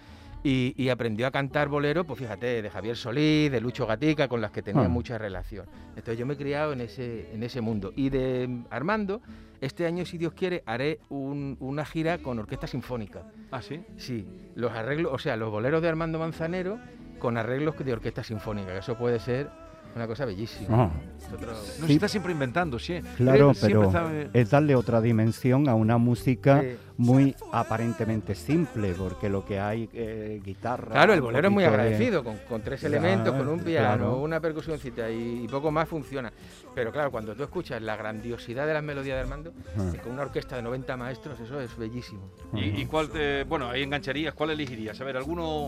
y, 0.44 0.74
y 0.82 0.90
aprendió 0.90 1.28
a 1.28 1.32
cantar 1.32 1.68
bolero, 1.68 2.04
pues 2.06 2.20
fíjate, 2.20 2.62
de 2.62 2.70
Javier 2.70 2.96
Solís, 2.96 3.52
de 3.52 3.60
Lucho 3.62 3.86
Gatica, 3.88 4.28
con 4.28 4.40
las 4.42 4.52
que 4.52 4.62
tenía 4.62 4.86
Ah. 4.86 4.90
mucha 4.90 5.18
relación. 5.18 5.66
Entonces 5.90 6.18
yo 6.18 6.26
me 6.26 6.36
he 6.36 6.38
criado 6.38 6.74
en 6.74 6.82
ese, 6.82 7.34
en 7.34 7.44
ese 7.44 7.60
mundo. 7.62 7.92
Y 7.96 8.10
de 8.10 8.64
Armando, 8.70 9.22
este 9.62 9.86
año, 9.86 10.06
si 10.06 10.18
Dios 10.18 10.34
quiere, 10.34 10.64
haré 10.66 11.00
un- 11.10 11.58
una 11.60 11.84
gira 11.86 12.20
con 12.20 12.38
orquesta 12.40 12.68
sinfónica. 12.68 13.24
Ah, 13.52 13.62
sí. 13.62 13.82
Sí, 13.98 14.26
los 14.56 14.72
arreglos, 14.72 15.12
o 15.14 15.18
sea, 15.18 15.36
los 15.36 15.50
boleros 15.52 15.82
de 15.82 15.90
Armando 15.90 16.20
Manzanero 16.20 16.80
con 17.20 17.38
arreglos 17.38 17.76
de 17.78 17.92
orquesta 17.94 18.24
sinfónica, 18.24 18.72
que 18.74 18.78
eso 18.80 18.96
puede 18.98 19.20
ser 19.20 19.50
una 19.98 20.08
cosa 20.08 20.26
bellísima. 20.26 20.84
Ah, 20.86 20.92
Nosotros- 21.30 21.76
No 21.80 21.88
Sí. 21.88 21.88
se 21.88 21.94
está 21.94 22.08
siempre 22.08 22.32
inventando, 22.32 22.80
sí. 22.80 23.02
claro, 23.18 23.54
Siempre 23.54 23.90
pero 23.90 24.30
es 24.34 24.50
darle 24.50 24.76
otra 24.76 25.02
dimensión 25.02 25.68
a 25.68 25.76
una 25.76 25.98
música 25.98 26.62
Sí. 26.62 26.78
muy 26.96 27.36
aparentemente 27.52 28.34
simple, 28.34 28.94
porque 28.98 29.28
lo 29.28 29.44
que 29.46 29.60
hay 29.60 29.90
eh, 29.94 30.40
guitarra. 30.44 30.92
Claro, 30.92 31.14
el 31.14 31.20
bolero 31.22 31.50
es 31.50 31.54
muy 31.54 31.64
de- 31.64 31.70
agradecido, 31.70 32.24
con, 32.24 32.38
con 32.48 32.62
tres 32.62 32.80
Claro, 32.80 32.96
elementos, 32.96 33.36
con 33.36 33.48
un 33.50 33.60
piano, 33.60 33.98
claro. 33.98 34.18
una 34.22 34.40
percusióncita 34.40 35.10
y, 35.12 35.44
y 35.44 35.48
poco 35.50 35.70
más 35.70 35.90
funciona. 35.90 36.32
Pero 36.74 36.92
claro, 36.94 37.12
cuando 37.12 37.36
tú 37.36 37.44
escuchas 37.44 37.82
la 37.82 37.98
grandiosidad 37.98 38.66
de 38.66 38.74
las 38.74 38.84
melodías 38.84 39.18
de 39.18 39.22
Armando, 39.22 39.54
Ah. 39.78 39.92
eh, 39.94 39.98
con 40.02 40.14
una 40.14 40.22
orquesta 40.22 40.56
de 40.56 40.62
90 40.62 40.96
maestros, 40.96 41.38
eso 41.42 41.60
es 41.60 41.76
bellísimo. 41.78 42.32
¿Y, 42.54 42.82
y 42.82 42.86
cuál 42.86 43.10
te, 43.10 43.44
bueno, 43.44 43.68
ahí 43.70 43.84
engancharías? 43.84 44.34
¿Cuál 44.34 44.52
elegirías? 44.52 45.00
A 45.02 45.04
ver, 45.04 45.18
alguno... 45.18 45.68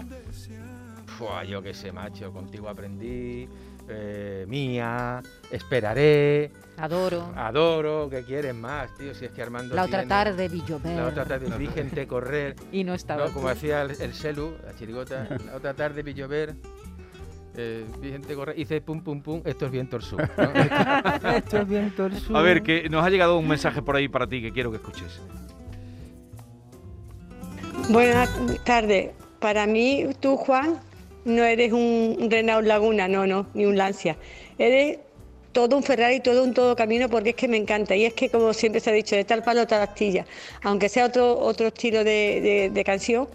Fua, 1.18 1.44
yo 1.44 1.62
qué 1.62 1.74
sé, 1.74 1.92
macho, 1.92 2.32
contigo 2.32 2.70
aprendí, 2.70 3.48
eh, 3.89 4.46
mía, 4.48 5.22
esperaré, 5.51 6.51
Adoro. 6.77 7.31
adoro, 7.36 8.08
¿qué 8.10 8.24
quieres 8.24 8.53
más, 8.55 8.96
tío? 8.98 9.13
Si 9.13 9.25
es 9.25 9.31
que 9.31 9.41
Armando 9.41 9.75
La 9.75 9.84
otra 9.84 10.00
tiene- 10.00 10.10
tarde 10.10 10.48
vi 10.48 10.62
llover. 10.65 10.96
La 10.96 11.08
otra 11.08 11.25
tarde 11.25 11.58
vi 11.58 11.67
gente 11.67 12.08
correr, 12.08 12.55
Y 12.72 12.84
no 12.84 12.93
estaba. 12.93 13.25
¿no? 13.27 13.34
como 13.34 13.50
decía 13.50 13.81
el, 13.81 13.91
el 14.00 14.13
Selu, 14.13 14.55
la 14.65 14.75
chirigota, 14.75 15.27
la 15.46 15.55
otra 15.55 15.74
tarde 15.74 16.03
vi 16.03 16.13
llover, 16.13 16.55
eh, 17.55 17.86
vi 18.00 18.12
gente 18.12 18.36
correr, 18.36 18.58
hice 18.60 18.79
pum 18.79 19.01
pum 19.01 19.22
pum, 19.22 19.41
esto 19.43 19.65
es 19.65 19.72
viento 19.72 19.96
al 19.98 20.03
sur. 20.03 20.22
¿no? 20.38 21.29
esto 21.36 21.58
es 21.58 21.67
viento 21.67 22.05
al 22.05 22.15
sur. 22.17 22.38
A 22.38 22.41
ver, 22.41 22.62
que 22.63 22.88
nos 22.89 23.03
ha 23.03 23.10
llegado 23.10 23.38
un 23.38 23.48
mensaje 23.48 23.81
por 23.81 23.96
ahí 23.96 24.08
para 24.08 24.27
ti 24.27 24.41
que 24.41 24.51
quiero 24.53 24.69
que 24.72 24.77
escuches. 24.77 25.19
Buenas 27.89 28.29
tardes. 28.65 29.12
Para 29.39 29.65
mí, 29.65 30.08
tú, 30.19 30.36
Juan, 30.38 30.79
no 31.30 31.44
eres 31.44 31.72
un 31.72 32.28
Renault 32.30 32.66
Laguna, 32.68 33.08
no, 33.08 33.26
no, 33.28 33.48
ni 33.54 33.66
un 33.66 33.78
Lancia. 33.78 34.18
Eres 34.58 35.00
todo 35.52 35.78
un 35.78 35.84
Ferrari, 35.84 36.20
todo 36.20 36.44
un 36.44 36.54
todo 36.54 36.76
camino, 36.76 37.10
porque 37.10 37.30
es 37.32 37.36
que 37.36 37.48
me 37.48 37.58
encanta. 37.58 37.96
Y 37.96 38.06
es 38.06 38.14
que, 38.14 38.30
como 38.30 38.54
siempre 38.54 38.80
se 38.82 38.90
ha 38.90 38.94
dicho, 38.94 39.16
de 39.16 39.24
tal 39.24 39.44
palo, 39.44 39.66
tal 39.68 39.82
astilla. 39.82 40.26
Aunque 40.64 40.90
sea 40.90 41.06
otro, 41.06 41.38
otro 41.40 41.68
estilo 41.68 42.04
de, 42.04 42.42
de- 42.42 42.70
de 42.72 42.84
canción, 42.84 43.28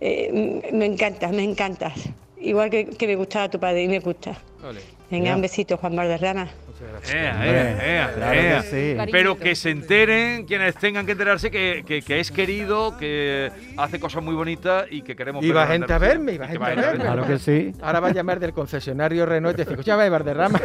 eh, 0.00 0.60
me 0.72 0.84
encantas, 0.86 1.32
me 1.32 1.42
encantas. 1.44 1.94
Igual 2.40 2.68
que, 2.70 2.86
que 2.86 3.06
me 3.06 3.16
gustaba 3.16 3.48
tu 3.48 3.58
padre 3.58 3.84
y 3.84 3.88
me 3.88 4.00
gusta. 4.00 4.36
Ole, 4.62 4.80
Venga, 5.10 5.26
Ya. 5.30 5.34
un 5.36 5.42
besito, 5.42 5.76
Juan 5.78 5.96
Valderrama. 5.96 6.50
Muchas 6.80 6.86
Muchas 6.86 6.90
gracias. 6.92 7.14
Ea, 7.14 7.32
Hombre, 7.34 7.50
ea, 7.50 7.86
ea, 8.06 8.14
claro 8.14 8.32
que 8.32 8.48
ea. 8.48 8.62
sí. 8.62 8.94
Cariñito. 8.96 9.12
Pero 9.12 9.38
que 9.38 9.54
se 9.54 9.70
enteren 9.70 10.44
quienes 10.46 10.74
tengan 10.76 11.06
que 11.06 11.12
enterarse 11.12 11.50
que, 11.50 11.84
que- 11.86 12.02
que 12.02 12.20
es 12.20 12.30
querido, 12.30 12.96
que 12.98 13.50
hace 13.76 13.98
cosas 14.00 14.22
muy 14.22 14.34
bonitas 14.34 14.86
y 14.90 15.02
que 15.02 15.16
queremos 15.16 15.44
Y 15.44 15.50
va 15.50 15.66
gente 15.66 15.92
a 15.92 15.98
verme, 15.98 16.32
y 16.32 16.38
va 16.38 16.46
gente 16.46 16.58
va 16.58 16.66
a 16.68 16.74
verme. 16.74 17.04
Claro 17.04 17.26
que 17.26 17.38
sí. 17.38 17.72
Ahora 17.82 18.00
va 18.00 18.08
a 18.08 18.12
llamar 18.12 18.38
del 18.40 18.52
concesionario 18.52 19.26
Renault 19.26 19.54
y 19.54 19.56
te 19.56 19.62
dice, 19.62 19.72
escucha, 19.74 19.96
Valderrama, 19.96 20.60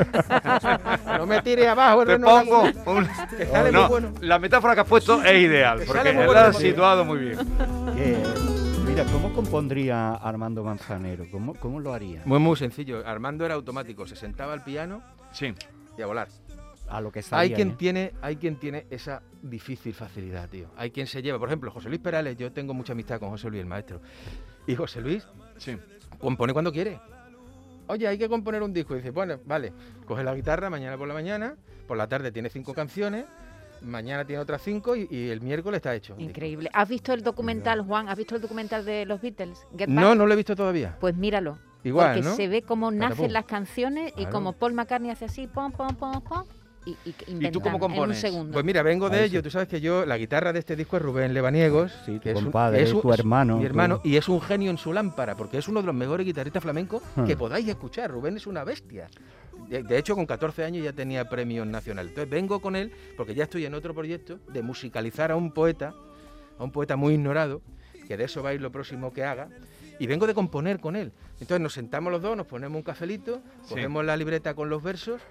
no 1.18 1.25
me 1.25 1.41
tire 1.41 1.68
abajo 1.68 2.01
el 2.01 2.08
Te 2.08 2.13
Renault 2.13 2.46
pongo 2.50 2.65
Laguna". 2.65 2.91
un- 2.91 3.38
Que 3.38 3.46
sale 3.46 3.72
No, 3.72 3.82
muy 3.82 3.89
bueno. 3.89 4.13
La 4.22 4.39
metáfora 4.39 4.74
que 4.75 4.82
has 4.82 4.88
puesto 4.88 5.24
es 5.24 5.41
ideal, 5.41 5.80
Que 5.80 5.86
porque 5.86 6.13
la 6.13 6.25
bueno, 6.25 6.39
has 6.41 6.58
situado 6.58 7.06
muy 7.06 7.20
bien. 7.20 7.38
Mira, 8.88 9.06
¿cómo 9.06 9.32
compondría 9.34 10.15
Armando 10.15 10.63
Manzanero? 10.63 11.25
¿Cómo, 11.32 11.53
cómo 11.56 11.80
lo 11.80 11.94
haría? 11.94 12.22
Muy, 12.25 12.39
muy 12.39 12.58
sencillo. 12.58 13.03
Armando 13.08 13.46
era 13.46 13.53
automático. 13.53 14.06
Se 14.06 14.15
sentaba 14.18 14.51
al 14.53 14.63
piano 14.63 15.01
Sí. 15.32 15.53
Y 15.98 16.01
a 16.01 16.05
volar. 16.05 16.27
A 16.88 17.00
lo 17.00 17.12
que 17.12 17.19
Hay 17.19 17.24
salía. 17.24 17.55
quien, 17.55 17.69
¿eh? 17.69 17.75
tiene, 17.77 18.12
hay 18.21 18.36
quien 18.36 18.57
tiene 18.57 18.86
esa 18.89 19.21
difícil 19.41 19.93
facilidad, 19.93 20.50
tío. 20.50 20.67
Hay 20.75 20.91
quien 20.91 21.07
se 21.07 21.21
lleva. 21.21 21.39
Por 21.39 21.48
ejemplo, 21.48 21.71
José 21.71 21.88
Luis 21.88 22.01
Perales. 22.01 22.36
Yo 22.36 22.51
tengo 22.51 22.74
mucha 22.74 22.91
amistad 22.93 23.19
con 23.19 23.29
José 23.29 23.50
Luis, 23.50 23.62
el 23.62 23.67
maestro. 23.67 24.01
Y 24.67 24.75
José 24.75 25.00
Luis 25.00 25.25
Sí. 25.57 25.77
compone 26.19 26.51
cuando 26.51 26.71
quiere. 26.71 27.00
Oye, 27.88 28.07
hay 28.07 28.17
que 28.17 28.27
componer 28.27 28.62
un 28.62 28.74
disco. 28.74 28.93
Y 28.93 28.98
dice, 28.98 29.12
bueno, 29.12 29.39
vale, 29.45 29.71
coge 30.05 30.24
la 30.24 30.36
guitarra 30.36 30.69
mañana 30.69 30.98
por 30.98 31.07
la 31.07 31.13
mañana, 31.13 31.55
por 31.88 31.95
la 31.98 32.07
tarde 32.07 32.31
tiene 32.31 32.50
cinco 32.50 32.74
canciones, 32.74 33.25
mañana 33.81 34.25
tiene 34.25 34.41
otras 34.41 34.62
cinco 34.62 34.95
y, 34.95 35.07
y 35.10 35.29
el 35.29 35.39
miércoles 35.41 35.77
está 35.77 35.95
hecho. 35.95 36.15
Increíble. 36.17 36.69
¿Has 36.74 36.88
visto 36.89 37.13
el 37.13 37.24
documental, 37.24 37.81
Juan? 37.81 38.10
¿Has 38.10 38.17
visto 38.17 38.36
el 38.36 38.41
documental 38.41 38.83
de 38.86 39.05
los 39.05 39.21
Beatles? 39.21 39.60
Get 39.71 39.88
Back? 39.88 39.89
No, 39.89 40.13
no 40.15 40.25
lo 40.25 40.33
he 40.33 40.38
visto 40.38 40.55
todavía. 40.55 40.98
Pues 41.00 41.15
míralo. 41.15 41.57
Igual, 41.83 42.15
porque 42.15 42.29
¿no? 42.29 42.35
se 42.35 42.47
ve 42.47 42.61
cómo 42.61 42.91
nacen 42.91 43.33
las 43.33 43.45
canciones 43.45 44.11
y 44.11 44.21
Claro. 44.21 44.31
como 44.31 44.53
Paul 44.53 44.73
McCartney 44.73 45.09
hace 45.11 45.25
así, 45.25 45.47
pom, 45.47 45.71
pom, 45.71 45.95
pom, 45.95 46.21
pom, 46.21 46.43
y, 46.85 46.91
y, 47.05 47.15
inventan 47.27 47.61
cómo 47.61 47.67
en 47.69 47.73
un 47.75 47.79
compones? 47.79 48.19
segundo. 48.19 48.53
Pues 48.53 48.65
mira, 48.65 48.81
vengo 48.83 49.09
de 49.09 49.17
Ahí 49.19 49.25
ello. 49.25 49.39
sí. 49.39 49.43
Tú 49.43 49.51
sabes 49.51 49.67
que 49.67 49.81
yo, 49.81 50.05
la 50.05 50.17
guitarra 50.17 50.51
de 50.53 50.59
este 50.59 50.75
disco 50.75 50.97
es 50.97 51.01
Rubén 51.03 51.33
Lebaniegos. 51.33 51.91
Sí, 52.05 52.13
tu 52.15 52.19
que 52.21 52.31
es 52.31 52.38
un- 52.38 52.43
compadre, 52.45 52.81
es 52.83 52.91
un- 52.93 53.01
tu 53.01 53.13
hermano, 53.13 53.57
Mi 53.57 53.65
hermano, 53.65 54.01
y 54.03 54.15
es 54.17 54.27
un 54.29 54.41
genio 54.41 54.71
en 54.71 54.77
su 54.77 54.91
lámpara, 54.93 55.35
porque 55.35 55.57
es 55.59 55.67
uno 55.67 55.81
de 55.81 55.85
los 55.88 55.95
mejores 55.95 56.25
guitarristas 56.25 56.61
flamencos 56.63 57.01
Hmm. 57.15 57.25
que 57.25 57.38
podáis 57.38 57.67
escuchar. 57.67 58.09
Rubén 58.11 58.38
es 58.38 58.47
una 58.47 58.63
bestia. 58.63 59.09
De, 59.69 59.83
de 59.83 59.97
hecho, 59.97 60.15
con 60.15 60.25
14 60.25 60.63
años 60.63 60.83
ya 60.83 60.91
tenía 60.93 61.29
premios 61.29 61.67
nacionales. 61.67 62.09
Entonces 62.11 62.29
vengo 62.31 62.59
con 62.61 62.75
él, 62.75 62.91
porque 63.15 63.35
ya 63.35 63.43
estoy 63.43 63.65
en 63.65 63.73
otro 63.75 63.93
proyecto 63.93 64.39
de 64.51 64.61
musicalizar 64.63 65.31
a 65.31 65.35
un 65.35 65.51
poeta, 65.51 65.93
a 66.57 66.63
un 66.63 66.71
poeta 66.71 66.95
muy 66.95 67.13
ignorado, 67.13 67.61
que 68.07 68.17
de 68.17 68.23
eso 68.23 68.41
va 68.41 68.50
a 68.50 68.53
ir 68.55 68.61
lo 68.61 68.71
próximo 68.71 69.13
que 69.13 69.23
haga. 69.23 69.50
Y 70.01 70.08
vengo 70.08 70.25
de 70.25 70.34
componer 70.34 70.79
con 70.79 70.96
él. 70.96 71.12
Entonces 71.39 71.60
nos 71.62 71.74
sentamos 71.74 72.12
los 72.12 72.22
dos, 72.22 72.36
nos 72.36 72.48
ponemos 72.48 72.75
un 72.75 72.81
cafelito, 72.81 73.41
Sí. 73.65 73.75
cogemos 73.75 74.03
la 74.03 74.17
libreta 74.17 74.55
con 74.55 74.67
los 74.70 74.81
versos. 74.81 75.22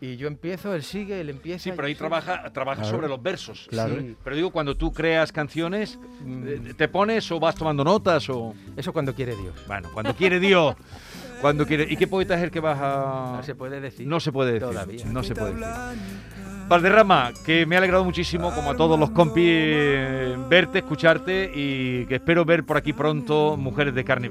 Y 0.00 0.16
yo 0.16 0.28
empiezo, 0.28 0.74
él 0.74 0.82
sigue, 0.82 1.20
él 1.20 1.30
empieza. 1.30 1.64
Sí, 1.64 1.72
pero 1.74 1.88
ahí 1.88 1.94
trabaja, 1.94 2.52
trabaja 2.52 2.82
Claro. 2.82 2.96
sobre 2.96 3.08
los 3.08 3.20
versos. 3.22 3.66
Claro. 3.68 3.96
Sí. 3.98 4.14
Pero 4.22 4.36
digo, 4.36 4.50
cuando 4.52 4.76
tú 4.76 4.92
creas 4.92 5.32
canciones, 5.32 5.98
Mm. 6.22 6.44
eh, 6.46 6.74
¿te 6.76 6.86
pones 6.86 7.32
o 7.32 7.40
vas 7.40 7.54
tomando 7.56 7.82
notas 7.82 8.28
o...? 8.28 8.54
Eso 8.76 8.92
cuando 8.92 9.14
quiere 9.14 9.34
Dios. 9.34 9.54
Bueno, 9.66 9.88
cuando 9.92 10.14
quiere 10.14 10.38
Dios. 10.38 10.76
Cuando 11.40 11.66
quiere... 11.66 11.86
¿Y 11.90 11.96
qué 11.96 12.06
poeta 12.06 12.34
es 12.36 12.42
el 12.42 12.50
que 12.50 12.60
vas 12.60 12.78
a...? 12.80 13.36
No 13.38 13.42
se 13.42 13.54
puede 13.54 13.80
decir. 13.80 14.06
No 14.06 14.20
se 14.20 14.30
puede 14.32 14.52
decir. 14.52 14.68
Todavía. 14.68 15.04
No 15.06 15.22
se 15.24 15.34
puede 15.34 15.54
decir. 15.54 15.66
Valderrama, 16.68 17.32
que 17.44 17.64
me 17.64 17.76
ha 17.76 17.78
alegrado 17.78 18.04
muchísimo, 18.04 18.52
como 18.52 18.70
a 18.70 18.76
todos 18.76 18.98
los 18.98 19.10
compis, 19.10 19.44
verte, 20.48 20.78
escucharte 20.78 21.50
y 21.54 22.06
que 22.06 22.16
espero 22.16 22.44
ver 22.44 22.64
por 22.64 22.76
aquí 22.76 22.92
pronto 22.92 23.56
Mujeres 23.56 23.94
de 23.94 24.04
Carne. 24.04 24.28